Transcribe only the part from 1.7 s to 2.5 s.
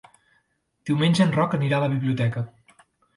a la biblioteca.